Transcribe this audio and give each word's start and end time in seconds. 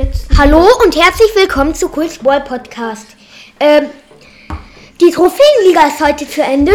jetzt. 0.00 0.26
Hallo 0.38 0.66
und 0.82 0.96
herzlich 0.96 1.34
willkommen 1.34 1.74
zu 1.74 1.90
Cool 1.94 2.08
Ball 2.22 2.40
Podcast. 2.40 3.06
Ähm, 3.58 3.86
die 4.98 5.10
Trophäenliga 5.10 5.88
ist 5.88 6.00
heute 6.02 6.26
zu 6.26 6.42
Ende. 6.42 6.72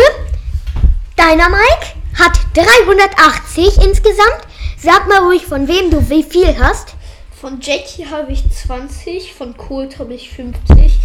Deiner 1.16 1.50
Mike 1.50 1.96
hat 2.20 2.38
380 2.54 3.84
insgesamt. 3.84 4.42
Sag 4.78 5.08
mal 5.08 5.24
ruhig, 5.24 5.44
von 5.44 5.68
wem 5.68 5.90
du 5.90 6.08
wie 6.08 6.22
viel 6.22 6.56
hast. 6.60 6.94
Von 7.42 7.60
Jackie 7.62 8.06
habe 8.06 8.32
ich 8.32 8.44
20, 8.48 9.34
von 9.34 9.58
Colt 9.58 9.98
habe 9.98 10.14
ich 10.14 10.30
50, 10.30 11.00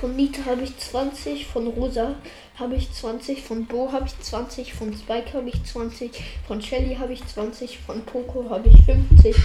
von 0.00 0.16
Nita 0.16 0.46
habe 0.46 0.62
ich 0.62 0.78
20, 0.78 1.46
von 1.46 1.66
Rosa 1.66 2.14
habe 2.58 2.76
ich 2.76 2.90
20, 2.90 3.42
von 3.42 3.66
Bo 3.66 3.92
habe 3.92 4.06
ich 4.06 4.18
20, 4.18 4.72
von 4.72 4.94
Spike 4.94 5.34
habe 5.34 5.50
ich 5.50 5.62
20, 5.62 6.10
von 6.48 6.62
Shelly 6.62 6.96
habe 6.96 7.12
ich 7.12 7.26
20, 7.26 7.78
von 7.86 8.00
Poco 8.02 8.48
habe 8.48 8.70
ich 8.70 8.82
50, 8.84 9.36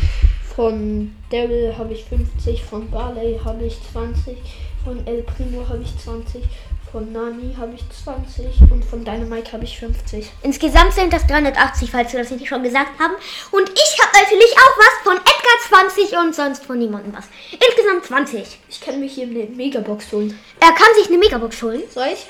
von 0.61 1.11
Daryl 1.31 1.75
habe 1.75 1.91
ich 1.91 2.05
50, 2.05 2.63
von 2.63 2.87
Barley 2.91 3.39
habe 3.43 3.63
ich 3.63 3.79
20, 3.93 4.37
von 4.83 5.07
El 5.07 5.23
Primo 5.23 5.67
habe 5.67 5.81
ich 5.81 5.97
20, 5.97 6.43
von 6.91 7.11
Nani 7.11 7.55
habe 7.57 7.73
ich 7.73 7.81
20 8.03 8.71
und 8.71 8.85
von 8.85 9.03
Dynamite 9.03 9.53
habe 9.53 9.63
ich 9.63 9.79
50. 9.79 10.29
Insgesamt 10.43 10.93
sind 10.93 11.11
das 11.11 11.25
380, 11.25 11.89
falls 11.89 12.13
wir 12.13 12.19
das 12.19 12.29
nicht 12.29 12.47
schon 12.47 12.61
gesagt 12.61 12.91
haben. 12.99 13.15
Und 13.49 13.71
ich 13.71 13.97
habe 14.03 14.23
natürlich 14.23 14.53
auch 14.55 14.77
was 14.77 15.03
von 15.03 15.17
Edgar 15.17 15.89
20 15.89 16.17
und 16.19 16.35
sonst 16.35 16.63
von 16.63 16.77
niemandem 16.77 17.11
was. 17.15 17.25
Insgesamt 17.53 18.05
20. 18.05 18.59
Ich 18.69 18.81
kann 18.81 18.99
mich 18.99 19.13
hier 19.13 19.25
eine 19.25 19.45
Megabox 19.45 20.11
holen. 20.11 20.37
Er 20.59 20.73
kann 20.73 20.93
sich 20.95 21.07
eine 21.07 21.17
Megabox 21.17 21.59
holen. 21.63 21.81
Soll 21.89 22.09
ich? 22.13 22.27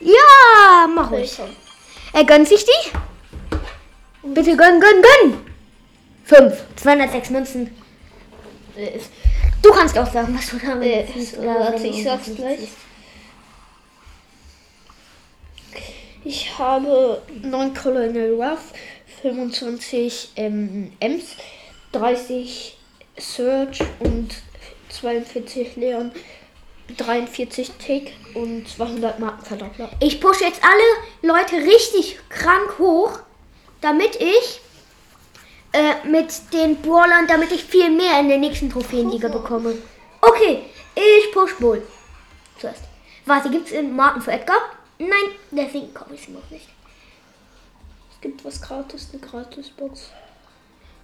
Ja, 0.00 0.88
mach 0.92 1.12
ruhig. 1.12 1.38
Er 2.12 2.24
gönnt 2.24 2.48
sich 2.48 2.64
die. 2.64 4.28
Bitte 4.34 4.56
gönn, 4.56 4.80
gönn, 4.80 5.02
gönn. 5.02 5.53
5. 6.24 6.64
206 6.76 7.30
Münzen. 7.30 7.70
Äh, 8.76 8.98
Du 9.64 9.70
kannst 9.70 9.96
auch 9.96 10.12
sagen, 10.12 10.36
was 10.36 10.50
du 10.50 10.58
damit 10.58 10.86
Äh, 10.86 11.38
oder 11.38 11.60
warte, 11.60 11.86
ich 11.86 12.04
sag's 12.04 12.34
gleich. 12.36 12.68
Ich 16.22 16.58
habe 16.58 17.22
9 17.42 17.72
Colonel 17.72 18.34
Ruff, 18.34 18.72
25 19.22 20.32
ähm, 20.36 20.92
Ems, 21.00 21.36
30 21.92 22.76
Surge 23.18 23.86
und 24.00 24.34
42 24.90 25.76
Leon, 25.76 26.12
43 26.98 27.70
Tick 27.72 28.12
und 28.34 28.68
200 28.68 29.18
Markenverdoppler. 29.18 29.90
Ich 30.00 30.20
pushe 30.20 30.44
jetzt 30.44 30.60
alle 30.62 31.32
Leute 31.34 31.56
richtig 31.56 32.18
krank 32.28 32.78
hoch, 32.78 33.18
damit 33.80 34.16
ich 34.16 34.60
äh, 35.74 36.06
mit 36.06 36.32
den 36.52 36.80
Brawlern, 36.80 37.26
damit 37.26 37.50
ich 37.50 37.64
viel 37.64 37.90
mehr 37.90 38.20
in 38.20 38.28
der 38.28 38.38
nächsten 38.38 38.70
Trophäenliga 38.70 39.28
bekomme. 39.28 39.74
Okay, 40.20 40.62
ich 40.94 41.32
push 41.32 41.54
Bull. 41.56 41.82
Zuerst. 42.60 42.82
Warte, 43.26 43.50
gibt's 43.50 43.72
in 43.72 43.96
Marken 43.96 44.22
für 44.22 44.30
Edgar? 44.30 44.56
Nein, 44.98 45.32
deswegen 45.50 45.92
kaufe 45.92 46.14
ich 46.14 46.24
sie 46.24 46.30
noch 46.30 46.48
nicht. 46.50 46.68
Es 48.12 48.20
gibt 48.20 48.44
was 48.44 48.62
gratis, 48.62 49.08
eine 49.12 49.20
Gratisbox. 49.20 50.10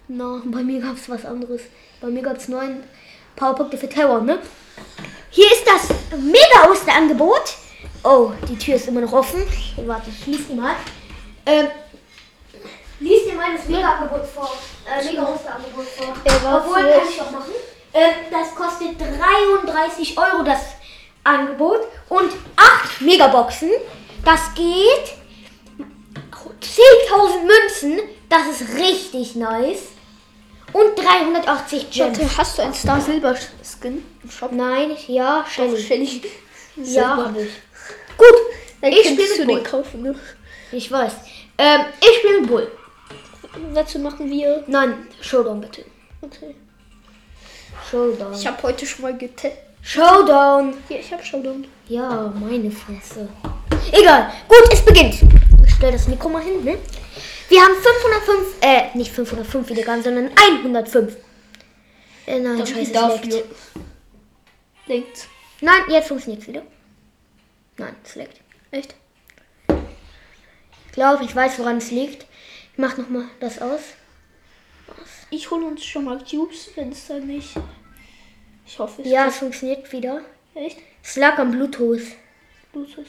Na, 0.07 0.41
bei 0.45 0.63
mir 0.63 0.79
gab's 0.79 1.09
was 1.09 1.25
anderes. 1.25 1.63
Bei 1.99 2.07
mir 2.07 2.21
gab's 2.21 2.47
neun 2.47 2.83
Powerpunkte 3.35 3.77
für 3.77 3.89
Terror, 3.89 4.21
ne? 4.21 4.39
Hier 5.29 5.51
ist 5.51 5.65
das 5.65 5.89
mega 6.17 6.71
Osterangebot. 6.71 7.57
Oh, 8.03 8.31
die 8.47 8.57
Tür 8.57 8.75
ist 8.75 8.87
immer 8.87 9.01
noch 9.01 9.13
offen. 9.13 9.43
Warte, 9.85 10.09
ich 10.09 10.23
schließe 10.23 10.53
mal. 10.55 10.75
Ähm, 11.45 11.67
dir 13.31 13.37
mal 13.37 13.55
das 13.55 13.67
Mega-Angebot 13.67 14.25
vor. 14.27 14.51
Äh, 14.85 15.05
mega 15.05 15.23
Osterangebot 15.23 15.85
vor. 15.85 16.07
Äh. 16.23 16.55
Obwohl, 16.55 16.75
kann 16.75 17.09
ich 17.09 17.21
auch 17.21 17.31
machen. 17.31 17.51
Ähm, 17.93 18.11
das 18.29 18.55
kostet 18.55 18.99
33 18.99 20.17
Euro, 20.17 20.43
das 20.43 20.59
Angebot. 21.23 21.81
Und 22.09 22.31
8 22.55 23.01
Megaboxen. 23.01 23.69
Das 24.23 24.53
geht 24.55 25.15
10.000 26.61 27.45
Münzen. 27.45 27.99
Das 28.29 28.47
ist 28.47 28.75
richtig 28.75 29.35
nice. 29.35 29.89
Und 30.73 30.97
380 30.97 31.91
Gems. 31.91 32.17
Warte, 32.17 32.37
hast 32.37 32.57
du 32.57 32.61
einen 32.61 32.73
Star 32.73 33.01
Silber 33.01 33.35
Skin 33.35 34.05
im 34.23 34.31
Shop? 34.31 34.51
Nein, 34.53 34.95
ja, 35.07 35.45
Shelly. 35.49 35.81
Shelly. 35.81 36.21
Ja, 36.77 36.83
Silber. 36.85 37.25
hab 37.25 37.37
ich. 37.37 37.49
Gut, 38.17 38.35
Dann 38.81 38.91
ich 38.93 38.99
spiele 38.99 39.27
mit 39.29 39.39
den 39.39 39.47
Bull. 39.47 39.63
kaufen, 39.63 40.01
ne? 40.01 40.15
Ich 40.71 40.89
weiß. 40.89 41.11
Ähm, 41.57 41.81
ich 41.99 42.17
spiele 42.19 42.39
mit 42.39 42.49
Bull. 42.49 42.71
Dazu 43.73 43.99
machen 43.99 44.29
wir. 44.29 44.63
Nein, 44.67 45.07
Showdown 45.21 45.61
bitte. 45.61 45.85
Okay. 46.21 46.55
Showdown. 47.89 48.33
Ich 48.33 48.47
habe 48.47 48.61
heute 48.63 48.85
schon 48.85 49.01
mal 49.03 49.17
getestet. 49.17 49.59
Showdown. 49.81 50.75
Hier, 50.87 50.99
ich 50.99 51.11
habe 51.11 51.23
Showdown. 51.23 51.67
Ja, 51.87 52.33
meine 52.39 52.71
Fresse. 52.71 53.27
Egal. 53.91 54.31
Gut, 54.47 54.71
es 54.71 54.85
beginnt. 54.85 55.15
Ich 55.65 55.73
stell 55.75 55.91
das 55.91 56.07
Mikro 56.07 56.29
mal 56.29 56.43
hin, 56.43 56.63
ne? 56.63 56.77
Wir 57.49 57.61
haben 57.61 57.73
505, 57.75 58.55
äh, 58.61 58.97
nicht 58.97 59.11
505 59.11 59.69
Wiedergaben, 59.69 60.03
sondern 60.03 60.29
105. 60.35 61.17
Äh, 62.27 62.39
nein, 62.39 62.57
Danke 62.57 62.67
scheiße, 62.67 62.81
es 62.81 62.91
dafür. 62.93 63.29
leckt. 63.31 63.55
Denkt. 64.87 65.27
Nein, 65.59 65.81
jetzt 65.89 66.07
funktioniert 66.07 66.47
wieder. 66.47 66.61
Nein, 67.77 67.95
es 68.05 68.15
leckt. 68.15 68.39
Echt? 68.71 68.95
Ich 69.67 70.91
glaube, 70.93 71.23
ich 71.25 71.35
weiß, 71.35 71.57
woran 71.59 71.77
es 71.77 71.91
liegt. 71.91 72.25
Mach 72.81 72.97
noch 72.97 73.09
mal 73.09 73.25
das 73.39 73.61
aus. 73.61 73.81
Ich 75.29 75.51
hole 75.51 75.67
uns 75.67 75.83
schon 75.85 76.05
mal 76.05 76.17
Cubes, 76.17 76.71
wenn 76.75 76.91
es 76.91 77.07
dann 77.07 77.27
nicht. 77.27 77.51
Ich 78.65 78.79
hoffe, 78.79 79.03
es 79.03 79.07
Ja, 79.07 79.27
es 79.27 79.37
funktioniert 79.37 79.91
wieder. 79.91 80.21
Echt? 80.55 80.77
Es 81.03 81.15
lag 81.15 81.37
am 81.37 81.51
Bluetooth. 81.51 82.01
Bluetooth. 82.73 83.05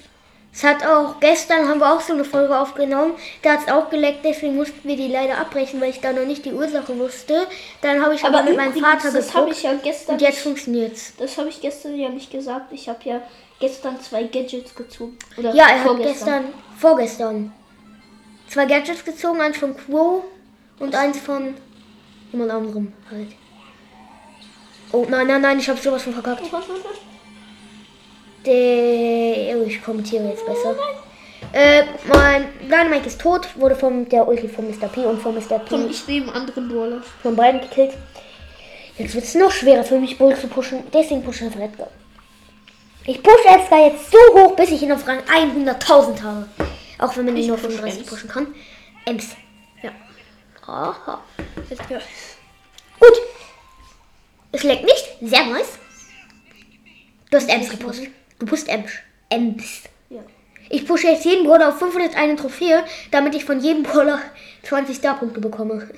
Es 0.52 0.62
hat 0.62 0.84
auch, 0.86 1.18
gestern 1.20 1.66
haben 1.66 1.78
wir 1.80 1.90
auch 1.90 2.02
so 2.02 2.12
eine 2.12 2.26
Folge 2.26 2.54
aufgenommen. 2.54 3.14
Da 3.40 3.52
hat 3.52 3.60
es 3.66 3.72
auch 3.72 3.88
geleckt, 3.88 4.26
deswegen 4.26 4.56
mussten 4.56 4.86
wir 4.86 4.96
die 4.96 5.08
leider 5.08 5.38
abbrechen, 5.38 5.80
weil 5.80 5.88
ich 5.88 6.00
da 6.02 6.12
noch 6.12 6.26
nicht 6.26 6.44
die 6.44 6.52
Ursache 6.52 6.98
wusste. 6.98 7.46
Dann 7.80 8.02
habe 8.02 8.14
ich 8.14 8.22
aber, 8.22 8.42
mit 8.42 8.58
meinem 8.58 8.74
Vater 8.74 9.10
das 9.10 9.32
habe 9.32 9.46
geguckt 9.46 9.56
ich 9.56 9.62
ja 9.62 9.72
gestern. 9.82 10.16
und 10.16 10.20
jetzt 10.20 10.40
funktioniert's. 10.40 11.14
Das 11.16 11.38
habe 11.38 11.48
ich 11.48 11.62
gestern 11.62 11.96
ja 11.96 12.10
nicht 12.10 12.30
gesagt. 12.30 12.70
Ich 12.72 12.90
habe 12.90 12.98
ja 13.04 13.22
gestern 13.58 13.98
zwei 14.02 14.24
Gadgets 14.24 14.74
gezogen. 14.74 15.16
Oder 15.38 15.54
Ja, 15.54 15.68
er 15.68 15.78
hat 15.78 15.86
vorgestern. 15.86 16.12
gestern, 16.12 16.44
vorgestern, 16.78 17.52
zwei 18.52 18.66
Gadgets 18.66 19.04
gezogen, 19.04 19.40
eins 19.40 19.56
von 19.56 19.74
Quo 19.76 20.24
und 20.78 20.94
eins 20.94 21.18
von 21.18 21.54
jemand 22.32 22.50
anderem 22.50 22.92
halt. 23.10 23.28
Oh 24.92 25.06
nein, 25.08 25.26
nein, 25.26 25.40
nein, 25.40 25.58
ich 25.58 25.68
habe 25.68 25.80
sowas 25.80 26.02
von 26.02 26.12
verkackt. 26.12 26.42
Der, 28.44 29.56
oh, 29.56 29.64
ich 29.66 29.82
kommentiere 29.82 30.28
jetzt 30.28 30.44
besser. 30.44 30.74
Äh, 31.52 31.84
mein 32.08 32.48
Dynamite 32.62 33.06
ist 33.06 33.20
tot, 33.20 33.48
wurde 33.56 33.74
von 33.74 34.08
der 34.08 34.26
Ulti 34.26 34.48
von 34.48 34.68
Mr. 34.68 34.88
P 34.88 35.04
und 35.04 35.20
von 35.20 35.34
Mr. 35.34 35.58
P 35.58 35.76
ich 35.86 36.06
nehme 36.06 36.26
einen 36.26 36.36
anderen 36.36 36.68
Brawler. 36.68 37.02
von 37.22 37.36
beiden 37.36 37.60
gekillt. 37.60 37.92
Jetzt 38.98 39.14
wird 39.14 39.24
es 39.24 39.34
noch 39.34 39.50
schwerer 39.50 39.84
für 39.84 39.98
mich, 39.98 40.18
Bull 40.18 40.36
zu 40.36 40.48
pushen. 40.48 40.82
Deswegen 40.92 41.22
pushe 41.22 41.46
ich 41.46 41.56
Edgar. 41.56 41.88
Ich 43.06 43.22
pushe 43.22 43.48
Edgar 43.48 43.86
jetzt 43.86 44.10
so 44.10 44.18
hoch, 44.34 44.54
bis 44.56 44.70
ich 44.70 44.82
ihn 44.82 44.92
auf 44.92 45.06
Rang 45.06 45.20
100.000 45.20 46.22
habe. 46.22 46.46
Auch 47.02 47.16
wenn 47.16 47.24
man 47.24 47.36
ihn 47.36 47.42
Ich 47.42 47.48
nur 47.48 47.56
push 47.56 47.66
35 47.74 48.00
Ems. 48.00 48.10
pushen 48.10 48.30
kann. 48.30 48.54
Ems. 49.06 49.36
Ja. 49.82 49.90
Aha. 50.64 51.20
Jetzt, 51.68 51.82
ja. 51.90 51.98
Gut. 53.00 53.12
Es 54.52 54.62
leckt 54.62 54.84
nicht. 54.84 55.16
Sehr 55.20 55.46
nice. 55.46 55.78
Du 57.28 57.36
hast 57.38 57.48
Ems 57.48 57.70
gepusht. 57.70 58.02
Du 58.38 58.46
pusht 58.46 58.68
Ems. 58.68 58.92
Ems. 59.30 59.82
ja. 60.10 60.22
Ich 60.70 60.86
pushe 60.86 61.08
jetzt 61.08 61.24
jeden 61.24 61.44
Brawler 61.44 61.70
auf 61.70 61.78
501 61.80 62.40
Trophäe, 62.40 62.84
damit 63.10 63.34
ich 63.34 63.44
von 63.44 63.58
jedem 63.58 63.82
Brawler 63.82 64.20
20 64.62 64.96
Starpunkte 64.96 65.40
bekomme. 65.40 65.90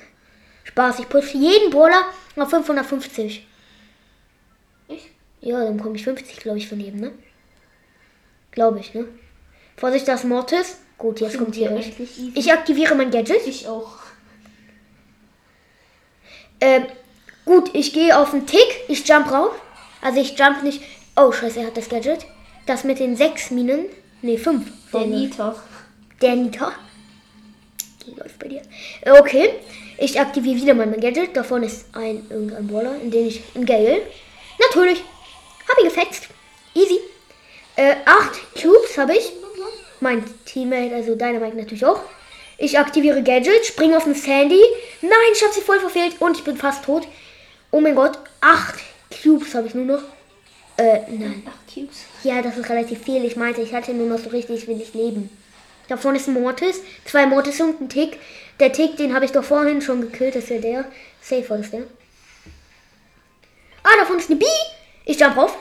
Spaß, 0.63 0.99
ich 0.99 1.07
pushe 1.07 1.37
jeden 1.37 1.69
Brawler 1.69 2.01
auf 2.35 2.49
550. 2.49 3.45
Ich? 4.87 5.11
Ja, 5.41 5.63
dann 5.63 5.77
bekomme 5.77 5.97
ich 5.97 6.03
50, 6.03 6.37
glaube 6.37 6.57
ich, 6.57 6.67
von 6.67 6.79
jedem, 6.79 6.99
ne? 6.99 7.11
Glaube 8.49 8.79
ich, 8.79 8.95
ne? 8.95 9.05
Vorsicht, 9.77 10.07
das 10.07 10.23
Mortis. 10.23 10.79
Gut, 10.97 11.19
jetzt 11.19 11.37
kommt 11.37 11.55
hier 11.55 11.71
recht. 11.71 11.93
Ich 12.35 12.51
aktiviere 12.51 12.95
mein 12.95 13.11
Gadget. 13.11 13.45
Ich 13.47 13.67
auch. 13.67 13.97
Ähm, 16.61 16.85
gut, 17.45 17.69
ich 17.73 17.91
gehe 17.93 18.17
auf 18.17 18.31
den 18.31 18.47
Tick. 18.47 18.81
Ich 18.87 19.07
jump 19.07 19.31
rauf. 19.31 19.51
Also 20.01 20.21
ich 20.21 20.37
jump 20.37 20.63
nicht. 20.63 20.81
Oh, 21.15 21.31
scheiße, 21.31 21.59
er 21.59 21.67
hat 21.67 21.77
das 21.77 21.89
Gadget. 21.89 22.25
Das 22.65 22.83
mit 22.83 22.99
den 22.99 23.15
sechs 23.15 23.51
Minen. 23.51 23.85
Ne, 24.21 24.37
fünf. 24.37 24.71
Der. 24.93 25.05
Nita. 25.05 25.55
Der 26.21 26.35
Nita. 26.35 26.71
Die 28.05 28.11
läuft 28.11 28.39
bei 28.39 28.47
dir. 28.47 28.61
Äh, 29.01 29.11
Okay. 29.19 29.49
Ich 29.97 30.19
aktiviere 30.19 30.57
wieder 30.57 30.73
mein 30.73 30.99
Gadget. 30.99 31.35
Da 31.37 31.43
vorne 31.43 31.67
ist 31.67 31.85
ein 31.93 32.25
irgendein 32.29 32.67
Brawler, 32.67 32.99
in 33.01 33.11
den 33.11 33.27
ich. 33.27 33.41
In 33.53 33.65
Gale. 33.65 34.01
Natürlich. 34.59 35.03
Hab 35.69 35.77
ihn 35.79 35.85
gefetzt. 35.85 36.27
Easy. 36.73 36.99
Äh, 37.77 37.95
acht 38.05 38.33
Cubes 38.61 38.97
habe 38.97 39.15
ich. 39.15 39.31
Mein 39.99 40.23
Teammate, 40.45 40.95
also 40.95 41.15
Dynamite 41.15 41.57
natürlich 41.57 41.85
auch. 41.85 42.01
Ich 42.57 42.77
aktiviere 42.79 43.21
Gadget, 43.21 43.65
springe 43.65 43.97
auf 43.97 44.05
den 44.05 44.15
Sandy. 44.15 44.61
Nein, 45.01 45.11
ich 45.33 45.43
habe 45.43 45.53
sie 45.53 45.61
voll 45.61 45.79
verfehlt 45.79 46.15
und 46.19 46.37
ich 46.37 46.43
bin 46.43 46.57
fast 46.57 46.85
tot. 46.85 47.07
Oh 47.71 47.81
mein 47.81 47.95
Gott, 47.95 48.17
acht 48.41 48.75
Cubes 49.21 49.53
habe 49.55 49.67
ich 49.67 49.75
nur 49.75 49.85
noch. 49.85 50.03
Äh, 50.77 50.99
nein. 51.09 51.43
8 51.45 51.73
Cubes. 51.73 52.05
Ja, 52.23 52.41
das 52.41 52.57
ist 52.57 52.69
relativ 52.69 53.01
viel. 53.03 53.23
Ich 53.23 53.35
meinte, 53.35 53.61
ich 53.61 53.73
hatte 53.73 53.93
nur 53.93 54.07
noch 54.07 54.19
so 54.19 54.29
richtig 54.29 54.67
wenig 54.67 54.93
Leben. 54.93 55.29
Da 55.87 55.97
vorne 55.97 56.17
ist 56.17 56.27
ein 56.27 56.33
Mortis, 56.33 56.81
zwei 57.05 57.25
Mortis 57.25 57.61
und 57.61 57.79
ein 57.79 57.89
Tick. 57.89 58.19
Der 58.59 58.73
Tick, 58.73 58.97
den 58.97 59.13
habe 59.13 59.25
ich 59.25 59.31
doch 59.31 59.43
vorhin 59.43 59.81
schon 59.81 60.01
gekillt, 60.01 60.35
das 60.35 60.45
ist 60.45 60.49
ja 60.49 60.57
der. 60.57 60.85
Safe 61.21 61.49
war 61.49 61.57
das 61.57 61.71
der. 61.71 61.83
Ah, 63.83 63.89
da 63.99 64.05
vorne 64.05 64.21
ist 64.21 64.29
eine 64.29 64.39
Bee. 64.39 64.45
Ich 65.05 65.19
jump 65.19 65.37
rauf. 65.37 65.57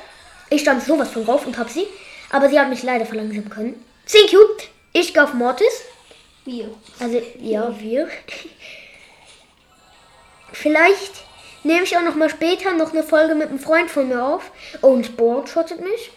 Ich 0.50 0.64
jump 0.64 0.82
sowas 0.82 1.10
von 1.10 1.24
rauf 1.24 1.46
und 1.46 1.58
hab 1.58 1.68
sie. 1.68 1.86
Aber 2.30 2.48
sie 2.48 2.58
hat 2.58 2.70
mich 2.70 2.82
leider 2.82 3.04
verlangsamen 3.04 3.50
können. 3.50 3.84
10 4.06 4.28
Cube. 4.28 4.62
Ich 4.92 5.12
gehe 5.14 5.22
auf 5.24 5.34
Mortis. 5.34 5.82
Wir. 6.44 6.70
Also, 7.00 7.20
ja, 7.40 7.74
wir. 7.80 8.08
Vielleicht 10.52 11.12
nehme 11.62 11.84
ich 11.84 11.96
auch 11.96 12.02
noch 12.02 12.14
mal 12.14 12.28
später 12.30 12.72
noch 12.72 12.92
eine 12.92 13.02
Folge 13.02 13.34
mit 13.34 13.48
einem 13.48 13.58
Freund 13.58 13.90
von 13.90 14.08
mir 14.08 14.22
auf. 14.24 14.50
Oh, 14.82 14.88
und 14.88 15.16
Board 15.16 15.48
schottet 15.48 15.80
mich. 15.80 16.10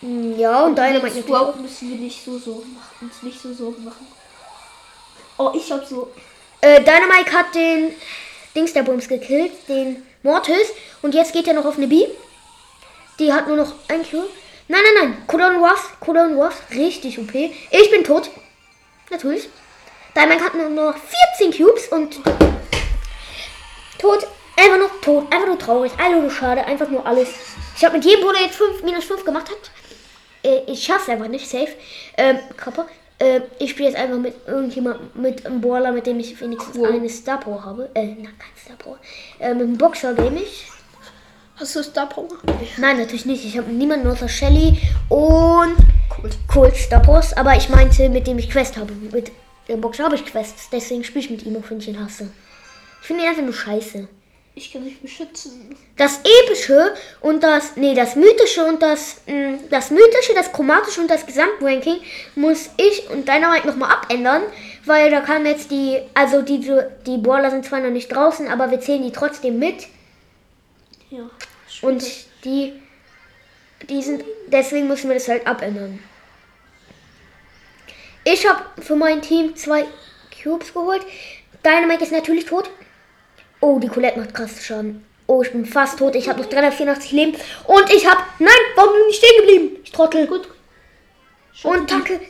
Hm, 0.00 0.38
Ja, 0.38 0.64
und 0.64 0.76
natürlich 0.76 1.14
auch. 1.24 1.28
überhaupt 1.28 1.60
müssen 1.60 1.90
wir 1.90 1.96
nicht 1.96 2.24
so 2.24 2.38
Sorgen 2.38 2.74
machen. 2.74 2.94
Uns 3.06 3.22
nicht 3.22 3.40
so 3.40 3.52
Sorgen 3.54 3.84
machen. 3.84 4.06
Oh, 5.38 5.52
ich 5.54 5.70
hab 5.70 5.86
so. 5.86 6.12
Äh, 6.60 6.80
Dynamite 6.82 7.32
hat 7.32 7.54
den 7.54 7.94
Dings 8.54 8.72
der 8.72 8.82
Bums 8.82 9.08
gekillt, 9.08 9.52
den 9.68 10.04
Mortis. 10.22 10.68
Und 11.02 11.14
jetzt 11.14 11.32
geht 11.32 11.46
er 11.46 11.54
noch 11.54 11.64
auf 11.64 11.76
eine 11.76 11.86
B. 11.88 12.06
Die 13.18 13.32
hat 13.32 13.46
nur 13.46 13.56
noch 13.56 13.72
ein 13.88 14.02
Q. 14.08 14.22
Nein, 14.66 14.80
nein, 14.82 15.08
nein. 15.10 15.22
Cologne 15.26 15.60
Wasp, 15.60 16.00
Cologne 16.00 16.36
Wasp. 16.38 16.62
Richtig 16.70 17.18
OP. 17.18 17.34
Ich 17.34 17.90
bin 17.90 18.02
tot. 18.02 18.30
Natürlich. 19.10 19.48
Dynamite 20.16 20.44
hat 20.44 20.54
nur 20.54 20.70
noch 20.70 20.94
14 21.38 21.52
Cubes 21.52 21.88
und 21.88 22.18
tot. 23.98 24.26
Einfach 24.56 24.78
nur 24.78 25.00
tot. 25.02 25.32
Einfach 25.32 25.46
nur 25.48 25.58
traurig. 25.58 25.92
Einfach 25.98 26.20
nur 26.20 26.30
schade. 26.30 26.64
Einfach 26.64 26.88
nur 26.88 27.06
alles. 27.06 27.28
Ich 27.76 27.84
habe 27.84 27.96
mit 27.96 28.04
jedem, 28.04 28.24
wo 28.24 28.32
der 28.32 28.42
jetzt 28.42 28.56
5, 28.56 28.82
minus 28.84 29.04
5 29.04 29.24
gemacht 29.24 29.50
hat. 29.50 29.70
Äh, 30.42 30.62
ich 30.70 30.82
schaff's 30.84 31.08
einfach 31.08 31.28
nicht. 31.28 31.48
Safe. 31.48 31.68
Ähm, 32.16 32.38
Kappa. 32.56 32.86
Äh, 33.18 33.42
ich 33.58 33.70
spiele 33.70 33.90
jetzt 33.90 33.98
einfach 33.98 34.18
mit 34.18 34.34
irgendjemand 34.46 35.14
mit 35.14 35.44
einem 35.44 35.60
Brawler, 35.60 35.92
mit 35.92 36.06
dem 36.06 36.18
ich 36.20 36.40
wenigstens 36.40 36.76
Cool. 36.76 36.88
eine 36.88 37.08
Star 37.08 37.38
Power 37.38 37.64
habe. 37.64 37.90
Äh, 37.94 38.14
na, 38.18 38.30
kein 38.38 38.56
Star 38.64 38.76
Power. 38.76 38.98
Äh, 39.38 39.54
mit 39.54 39.62
dem 39.62 39.78
Boxer 39.78 40.14
game 40.14 40.36
ich. 40.36 40.66
Hast 41.56 41.76
du 41.76 41.82
Star 41.84 42.08
Power? 42.08 42.28
Nein, 42.78 42.98
natürlich 42.98 43.26
nicht. 43.26 43.44
Ich 43.44 43.56
habe 43.56 43.70
niemanden 43.70 44.08
außer 44.08 44.28
Shelly 44.28 44.76
und 45.08 45.76
Cool. 46.16 46.30
Colt 46.48 46.76
Star 46.76 47.00
Powers. 47.00 47.32
Aber 47.36 47.56
ich 47.56 47.68
meinte, 47.68 48.08
mit 48.08 48.26
dem 48.26 48.38
ich 48.38 48.50
Quest 48.50 48.76
habe. 48.76 48.92
Mit 48.92 49.30
dem 49.68 49.80
Boxer 49.80 50.04
habe 50.04 50.16
ich 50.16 50.24
Quests. 50.24 50.68
Deswegen 50.70 51.04
spiele 51.04 51.24
ich 51.24 51.30
mit 51.30 51.46
ihm, 51.46 51.56
auch 51.56 51.70
wenn 51.70 51.78
ich 51.78 51.88
ihn 51.88 52.02
hasse. 52.02 52.28
Ich 53.00 53.06
finde 53.06 53.22
ihn 53.22 53.28
einfach 53.28 53.42
nur 53.42 53.54
scheiße. 53.54 54.08
Ich 54.56 54.72
kann 54.72 54.84
dich 54.84 55.00
beschützen. 55.00 55.74
Das 55.96 56.20
epische 56.44 56.94
und 57.20 57.42
das, 57.42 57.76
nee, 57.76 57.94
das 57.94 58.14
mythische 58.14 58.64
und 58.64 58.80
das, 58.82 59.16
mh, 59.26 59.58
das 59.68 59.90
mythische, 59.90 60.32
das 60.34 60.52
chromatische 60.52 61.00
und 61.00 61.10
das 61.10 61.26
Gesamtranking 61.26 61.96
muss 62.36 62.70
ich 62.76 63.10
und 63.10 63.28
Dynamite 63.28 63.66
nochmal 63.66 63.96
abändern, 63.96 64.42
weil 64.84 65.10
da 65.10 65.22
kam 65.22 65.44
jetzt 65.44 65.72
die, 65.72 66.00
also 66.14 66.42
die, 66.42 66.60
die 67.04 67.18
Brawler 67.18 67.50
sind 67.50 67.64
zwar 67.64 67.80
noch 67.80 67.90
nicht 67.90 68.14
draußen, 68.14 68.46
aber 68.46 68.70
wir 68.70 68.80
zählen 68.80 69.02
die 69.02 69.10
trotzdem 69.10 69.58
mit 69.58 69.88
Ja. 71.14 71.30
und 71.82 72.04
die, 72.44 72.72
die 73.88 74.02
sind, 74.02 74.24
deswegen 74.48 74.88
müssen 74.88 75.08
wir 75.08 75.14
das 75.14 75.28
halt 75.28 75.46
abändern. 75.46 76.02
Ich 78.24 78.48
habe 78.48 78.64
für 78.82 78.96
mein 78.96 79.22
Team 79.22 79.54
zwei 79.54 79.84
Cubes 80.42 80.72
geholt. 80.72 81.02
Dynamite 81.64 82.02
ist 82.04 82.12
natürlich 82.12 82.46
tot. 82.46 82.68
Oh, 83.60 83.78
die 83.78 83.88
Colette 83.88 84.18
macht 84.18 84.34
krass 84.34 84.64
Schaden. 84.64 85.04
Oh, 85.26 85.42
ich 85.42 85.52
bin 85.52 85.64
fast 85.64 85.98
tot. 85.98 86.16
Ich 86.16 86.28
habe 86.28 86.40
noch 86.40 86.48
384 86.48 87.12
Leben. 87.12 87.36
Und 87.64 87.90
ich 87.90 88.06
habe... 88.06 88.20
Nein, 88.38 88.52
warum 88.74 88.92
bin 88.92 89.02
ich 89.08 89.16
stehen 89.16 89.40
geblieben? 89.40 89.76
Ich 89.84 89.92
trottel. 89.92 90.26
Gut. 90.26 90.48
Und 91.62 91.90
danke. 91.90 92.20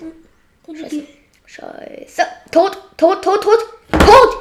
Scheiße. 0.66 1.04
Scheiße. 1.46 2.22
Tot, 2.52 2.78
tot, 2.96 3.22
tot, 3.22 3.42
tot. 3.42 3.58
Tot. 3.90 4.38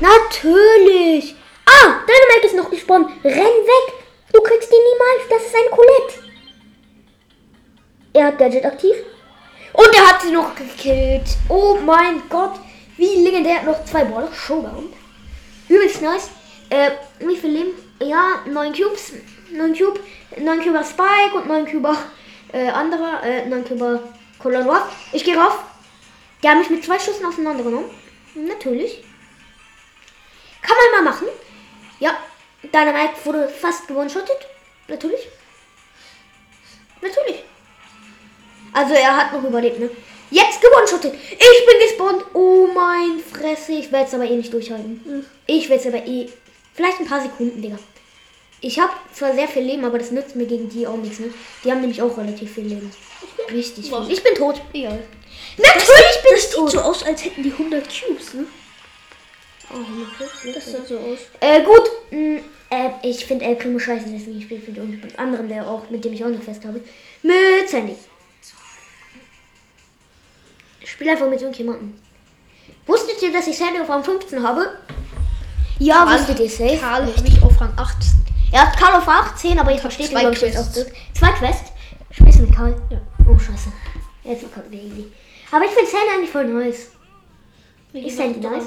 Natürlich. 0.00 1.34
Ah, 1.66 2.00
Dynamite 2.06 2.46
ist 2.46 2.56
noch 2.56 2.70
gespawnt. 2.70 3.10
Renn 3.24 3.34
weg. 3.34 3.94
Du 4.32 4.40
kriegst 4.40 4.70
ihn 4.72 4.78
niemals. 4.78 5.28
Das 5.30 5.46
ist 5.46 5.54
ein 5.54 5.70
Colette. 5.70 6.32
Er 8.12 8.26
hat 8.26 8.38
Gadget 8.38 8.64
aktiv. 8.64 8.94
Und 9.72 9.94
er 9.94 10.08
hat 10.08 10.22
sie 10.22 10.30
noch 10.30 10.54
gekillt. 10.54 11.26
Oh 11.48 11.76
mein 11.84 12.22
Gott. 12.28 12.60
Wie 12.96 13.22
legendär. 13.24 13.62
Noch 13.62 13.84
zwei 13.84 14.04
Baller. 14.04 14.32
Showdown. 14.32 14.92
Übelst 15.68 16.02
nice. 16.02 16.30
Äh, 16.70 16.92
wie 17.20 17.36
viel 17.36 17.50
Leben? 17.50 17.70
Ja, 18.00 18.40
9 18.46 18.72
Cubes. 18.72 19.12
9 19.50 19.74
Cube. 19.76 20.00
9 20.38 20.62
Cuber 20.62 20.84
Spike 20.84 21.36
und 21.36 21.46
9 21.46 21.66
Cuber 21.66 21.96
äh, 22.52 22.68
anderer. 22.68 23.22
Äh, 23.22 23.46
9 23.46 23.64
Cuber 23.64 24.00
Colon 24.38 24.68
Rock. 24.68 24.88
Ich 25.12 25.24
gehe 25.24 25.36
rauf. 25.36 25.58
Die 26.42 26.48
haben 26.48 26.58
mich 26.58 26.70
mit 26.70 26.84
zwei 26.84 26.98
Schüssen 26.98 27.24
auseinandergenommen. 27.24 27.90
Natürlich. 28.34 29.02
Kann 30.60 30.76
man 30.92 31.04
mal 31.04 31.12
machen. 31.12 31.28
Ja, 32.00 32.16
Dynamite 32.62 33.14
wurde 33.24 33.48
fast 33.48 33.86
gewonshottet. 33.88 34.46
Natürlich. 34.88 35.28
Natürlich. 37.00 37.42
Also 38.72 38.94
er 38.94 39.16
hat 39.16 39.32
noch 39.32 39.44
überlebt, 39.44 39.78
ne? 39.78 39.90
Jetzt 40.30 40.60
gewonshottet. 40.60 41.14
Ich 41.14 41.66
bin 41.66 41.78
gespawnt. 41.88 42.24
Oh 42.34 42.66
mein 42.74 43.20
Fresse. 43.20 43.72
Ich 43.72 43.92
werde 43.92 44.06
es 44.06 44.14
aber 44.14 44.24
eh 44.24 44.36
nicht 44.36 44.52
durchhalten. 44.52 45.24
Ich 45.46 45.68
werde 45.68 45.82
es 45.82 45.94
aber 45.94 46.04
eh. 46.06 46.28
Vielleicht 46.74 46.98
ein 47.00 47.06
paar 47.06 47.20
Sekunden, 47.22 47.62
Digga. 47.62 47.78
Ich 48.60 48.78
habe 48.78 48.92
zwar 49.12 49.34
sehr 49.34 49.46
viel 49.46 49.62
Leben, 49.62 49.84
aber 49.84 49.98
das 49.98 50.10
nützt 50.10 50.34
mir 50.34 50.46
gegen 50.46 50.68
die 50.70 50.86
auch 50.86 50.96
nichts, 50.96 51.20
ne? 51.20 51.32
Die 51.62 51.70
haben 51.70 51.82
nämlich 51.82 52.00
auch 52.02 52.16
relativ 52.16 52.52
viel 52.54 52.64
Leben. 52.64 52.90
Richtig 53.52 53.86
viel. 53.90 54.10
Ich 54.10 54.22
bin 54.24 54.34
tot. 54.34 54.60
Egal. 54.72 55.04
Natürlich 55.58 56.22
bin 56.22 56.30
Das 56.32 56.38
ich 56.38 56.42
sieht 56.46 56.52
tot. 56.54 56.70
so 56.72 56.80
aus, 56.80 57.04
als 57.04 57.24
hätten 57.24 57.42
die 57.42 57.52
100 57.52 57.84
Cubes, 57.86 58.34
ne? 58.34 58.46
Oh, 59.72 60.50
Das 60.54 60.70
sah 60.72 60.84
so 60.84 60.98
aus. 60.98 61.18
Äh, 61.40 61.62
gut. 61.62 61.90
mh, 62.10 62.40
äh, 62.70 62.90
ich 63.02 63.24
finde 63.24 63.44
El 63.44 63.56
Primo 63.56 63.78
scheiße, 63.78 64.06
deswegen 64.08 64.40
spiele 64.42 64.60
ich 64.60 64.68
mit 64.68 64.76
irgendjemand 64.76 65.18
anderem, 65.18 65.48
der 65.48 65.66
auch, 65.66 65.88
mit 65.90 66.04
dem 66.04 66.12
ich 66.12 66.22
auch 66.22 66.28
eine 66.28 66.38
Quest 66.38 66.64
habe. 66.64 66.80
Mit 67.22 67.68
Sandy. 67.68 67.96
Ich 70.80 70.90
spiele 70.90 71.12
einfach 71.12 71.28
mit 71.28 71.40
irgendjemandem. 71.40 71.94
Wusstet 72.86 73.20
ihr, 73.22 73.32
dass 73.32 73.46
ich 73.46 73.56
Sandy 73.56 73.80
auf 73.80 73.88
Rang 73.88 74.04
15 74.04 74.42
habe? 74.42 74.78
Ja, 75.78 76.04
Karl- 76.04 76.18
wusstet 76.18 76.40
ihr 76.40 76.50
safe? 76.50 76.76
Karl 76.78 77.06
habe 77.16 77.26
ich 77.28 77.42
auf 77.42 77.60
Rang 77.60 77.72
18. 77.76 78.10
Er 78.52 78.66
hat 78.66 78.76
Karl 78.78 78.94
auf 78.96 79.08
18, 79.08 79.58
aber 79.58 79.70
jetzt 79.72 79.80
versteht 79.80 80.10
ihr, 80.12 80.18
glaube 80.18 80.34
ich, 80.34 80.40
jetzt 80.42 80.58
auch 80.58 80.70
zurück. 80.70 80.92
Zwei 81.18 81.28
Quests. 81.32 81.72
Spielst 82.10 82.38
du 82.38 82.42
mit 82.42 82.54
Karl? 82.54 82.76
Ja. 82.90 83.00
Oh, 83.28 83.38
scheiße. 83.38 83.72
Jetzt 84.24 84.40
verkackt 84.40 84.70
wir 84.70 84.78
irgendwie. 84.80 85.10
Aber 85.50 85.64
ich 85.64 85.70
finde 85.72 85.90
Sandy 85.90 86.06
eigentlich 86.14 86.30
voll 86.30 86.44
nice. 86.46 86.90
Ist 87.92 88.16
Sandy 88.16 88.40
nice? 88.40 88.64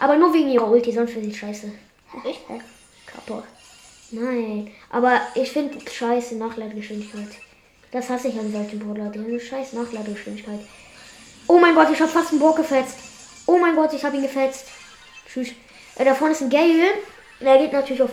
Aber 0.00 0.16
nur 0.16 0.32
wegen 0.32 0.50
ihrer 0.50 0.68
Ulti, 0.68 0.92
sonst 0.92 1.12
finde 1.12 1.28
ich 1.28 1.38
scheiße. 1.38 1.70
Echt? 2.24 2.40
Kappa. 3.06 3.44
Nein, 4.12 4.70
aber 4.88 5.20
ich 5.34 5.52
finde 5.52 5.78
scheiße 5.88 6.36
Nachladegeschwindigkeit. 6.36 7.28
Das 7.92 8.08
hasse 8.08 8.28
ich 8.28 8.38
an 8.38 8.50
solchen 8.50 8.78
Brawler. 8.78 9.10
Die 9.10 9.18
haben 9.18 9.26
eine 9.26 9.38
scheiß 9.38 9.74
Nachladegeschwindigkeit. 9.74 10.60
Oh 11.46 11.58
mein 11.58 11.74
Gott, 11.74 11.88
ich 11.92 12.00
habe 12.00 12.10
fast 12.10 12.30
einen 12.30 12.40
Bock 12.40 12.56
gefetzt. 12.56 12.96
Oh 13.46 13.58
mein 13.58 13.76
Gott, 13.76 13.92
ich 13.92 14.02
habe 14.02 14.16
ihn 14.16 14.22
gefetzt. 14.22 14.66
Tschüss. 15.28 15.50
Äh, 15.96 16.04
da 16.04 16.14
vorne 16.14 16.32
ist 16.32 16.42
ein 16.42 16.50
Gale. 16.50 16.88
Der 17.40 17.58
geht 17.58 17.72
natürlich 17.72 18.02
auf, 18.02 18.10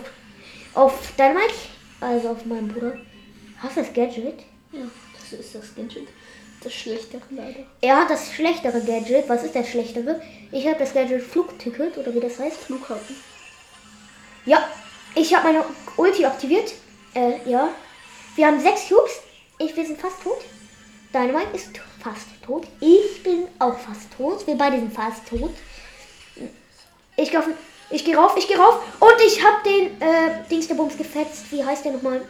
auf 0.74 1.12
Dynamite. 1.16 1.54
Also 2.00 2.28
auf 2.30 2.44
meinen 2.44 2.68
Bruder. 2.68 2.98
Hast 3.62 3.76
du 3.76 3.80
das 3.80 3.92
Gadget? 3.92 4.40
Ja, 4.72 4.82
das 5.18 5.40
ist 5.40 5.54
das 5.54 5.74
Gadget. 5.74 6.08
Das 6.62 6.74
schlechtere 6.74 7.22
leider. 7.30 7.60
Er 7.80 7.96
hat 7.96 8.10
das 8.10 8.32
schlechtere 8.32 8.80
Gadget. 8.80 9.28
Was 9.28 9.44
ist 9.44 9.54
das 9.54 9.68
schlechtere? 9.68 10.20
Ich 10.50 10.66
habe 10.66 10.78
das 10.78 10.92
Gadget 10.92 11.22
Flugticket 11.22 11.96
oder 11.96 12.12
wie 12.14 12.20
das 12.20 12.38
heißt. 12.38 12.56
Flughafen. 12.56 13.16
Ja, 14.44 14.68
ich 15.14 15.34
habe 15.34 15.48
meine 15.48 15.64
Ulti 15.96 16.24
aktiviert. 16.24 16.72
Äh, 17.14 17.48
ja. 17.48 17.68
Wir 18.34 18.46
haben 18.46 18.60
sechs 18.60 18.88
Cubes. 18.88 19.20
Ich, 19.58 19.76
wir 19.76 19.86
sind 19.86 20.00
fast 20.00 20.22
tot. 20.22 20.38
Dynamite 21.12 21.54
ist 21.54 21.70
fast 22.02 22.26
tot. 22.44 22.66
Ich 22.80 23.22
bin 23.22 23.46
auch 23.58 23.78
fast 23.78 24.12
tot. 24.16 24.46
Wir 24.46 24.56
beide 24.56 24.78
sind 24.78 24.92
fast 24.92 25.26
tot. 25.28 25.50
Ich 27.16 27.30
gehe 27.30 27.42
ich 27.90 28.04
geh 28.04 28.14
rauf, 28.14 28.36
ich 28.36 28.46
gehe 28.46 28.58
rauf. 28.58 28.80
Und 29.00 29.14
ich 29.26 29.42
habe 29.42 29.56
den 29.64 30.00
äh, 30.00 30.48
Dings 30.50 30.68
der 30.68 30.74
Bums 30.74 30.96
gefetzt. 30.96 31.50
Wie 31.50 31.64
heißt 31.64 31.84
der 31.84 31.92
nochmal? 31.92 32.20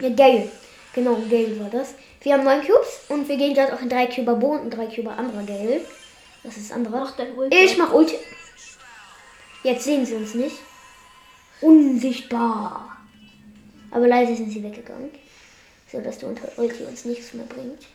Ja, 0.00 0.08
Gale. 0.08 0.50
Genau, 0.94 1.16
Gale 1.30 1.60
war 1.60 1.68
das. 1.68 1.94
Wir 2.22 2.34
haben 2.34 2.44
neun 2.44 2.60
Cubes 2.60 3.00
und 3.08 3.28
wir 3.28 3.36
gehen 3.36 3.54
gleich 3.54 3.72
auch 3.72 3.80
in 3.80 3.88
drei 3.88 4.06
Cuber 4.06 4.34
Bo 4.34 4.52
und 4.52 4.64
in 4.64 4.70
drei 4.70 4.86
Cuber 4.86 5.16
anderer 5.16 5.42
Gale. 5.42 5.80
Das 6.42 6.56
ist 6.56 6.72
anderer. 6.72 7.00
Mach 7.00 7.16
dein 7.16 7.34
Ulti. 7.36 7.56
Ich 7.56 7.76
mach 7.76 7.92
Ulti. 7.92 8.16
Jetzt 9.62 9.84
sehen 9.84 10.06
sie 10.06 10.14
uns 10.14 10.34
nicht. 10.34 10.56
Unsichtbar. 11.60 12.96
Aber 13.90 14.06
leider 14.06 14.34
sind 14.34 14.50
sie 14.50 14.62
weggegangen. 14.62 15.10
So 15.90 16.00
dass 16.00 16.18
der 16.18 16.28
unter 16.28 16.48
Ulti 16.56 16.84
uns 16.84 17.04
nichts 17.04 17.32
mehr 17.34 17.46
bringt. 17.46 17.86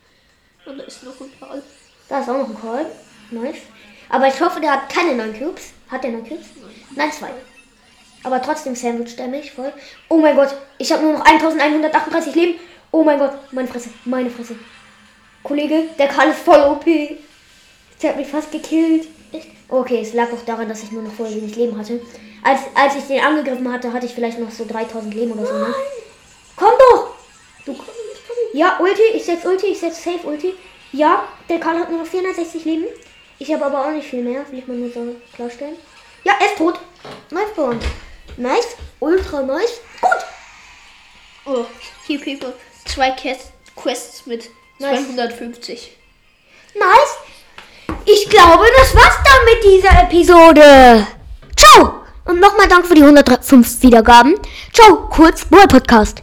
Und 0.66 0.78
da 0.78 0.84
ist 0.84 1.04
noch 1.04 1.20
ein 1.20 1.32
Karl. 1.40 1.62
Da 2.10 2.20
ist 2.20 2.30
auch 2.30 2.38
noch 2.38 2.50
ein 2.50 2.60
Call. 2.60 2.86
Nice. 3.32 3.62
Aber 4.10 4.28
ich 4.28 4.40
hoffe, 4.42 4.60
der 4.60 4.74
hat 4.74 4.90
keine 4.90 5.16
neun 5.16 5.38
Cubes. 5.38 5.72
Hat 5.90 6.04
der 6.04 6.12
neun 6.12 6.28
Cubes? 6.28 6.48
Nein, 6.96 7.12
zwei. 7.12 7.30
Aber 8.24 8.42
trotzdem 8.42 8.76
Sandwich 8.76 9.16
der 9.16 9.28
mich 9.28 9.52
voll. 9.52 9.74
Oh 10.10 10.18
mein 10.18 10.36
Gott, 10.36 10.56
ich 10.78 10.92
habe 10.92 11.04
nur 11.04 11.14
noch 11.14 11.26
1138 11.26 12.36
Leben. 12.36 12.60
Oh 12.92 13.04
mein 13.04 13.20
Gott, 13.20 13.34
meine 13.52 13.68
Fresse, 13.68 13.90
meine 14.06 14.30
Fresse. 14.30 14.56
Kollege, 15.44 15.84
der 15.98 16.08
Karl 16.08 16.30
ist 16.30 16.40
voll 16.40 16.60
OP. 16.60 16.86
Der 16.86 18.10
hat 18.10 18.18
mich 18.18 18.28
fast 18.28 18.52
gekillt. 18.52 19.08
Okay, 19.70 20.02
es 20.02 20.14
lag 20.14 20.32
auch 20.34 20.46
daran, 20.46 20.68
dass 20.68 20.84
ich 20.84 20.92
nur 20.92 21.02
noch 21.02 21.14
voll 21.14 21.34
wenig 21.34 21.56
Leben 21.56 21.78
hatte. 21.78 22.02
Als, 22.44 22.62
als 22.76 22.96
ich 22.96 23.04
den 23.06 23.24
angegriffen 23.24 23.72
hatte, 23.72 23.94
hatte 23.94 24.06
ich 24.06 24.14
vielleicht 24.14 24.40
noch 24.40 24.52
so 24.52 24.66
3000 24.66 25.14
Leben 25.14 25.32
oder 25.32 25.46
so. 25.46 25.54
Ne? 25.54 25.74
Komm 26.58 26.74
doch! 26.78 27.16
Du, 27.66 27.76
ja, 28.54 28.78
Ulti, 28.80 29.02
ich 29.14 29.24
setz 29.24 29.46
Ulti, 29.46 29.68
ich 29.68 29.80
setz 29.80 30.04
Safe 30.04 30.28
Ulti. 30.28 30.54
Ja, 30.92 31.24
der 31.48 31.60
Karl 31.60 31.80
hat 31.80 31.90
nur 31.90 32.00
noch 32.00 32.08
460 32.08 32.66
Leben. 32.66 32.86
Ich 33.40 33.54
habe 33.54 33.66
aber 33.66 33.86
auch 33.86 33.92
nicht 33.92 34.08
viel 34.08 34.24
mehr, 34.24 34.46
will 34.52 34.60
ich 34.60 34.68
mal 34.68 34.76
nur 34.76 34.92
so 34.92 35.16
klarstellen. 35.34 35.76
Ja, 36.24 36.34
er 36.40 36.48
ist 36.48 36.58
tot. 36.58 36.80
Nice, 37.30 37.54
Bro. 37.56 37.76
Nice, 38.38 38.76
ultra 39.00 39.42
nice. 39.42 39.80
Gut. 40.02 40.26
Oh, 41.46 41.66
hier 42.06 42.20
People. 42.20 42.54
Zwei 42.94 43.12
Quests, 43.12 43.54
Quests 43.76 44.26
mit 44.26 44.50
Nice. 44.80 45.06
250. 45.06 45.98
Nice. 46.76 47.98
Ich 48.04 48.30
glaube, 48.30 48.66
das 48.78 48.94
war's 48.94 49.18
dann 49.24 49.46
mit 49.46 49.64
dieser 49.64 50.04
Episode. 50.04 51.08
Ciao. 51.56 52.02
Und 52.26 52.42
nochmal 52.42 52.68
Dank 52.68 52.86
für 52.86 52.96
die 52.96 53.04
105 53.04 53.82
Wiedergaben. 53.84 54.36
Ciao, 54.74 55.08
kurz, 55.10 55.46
Boy 55.46 55.66
Podcast. 55.68 56.22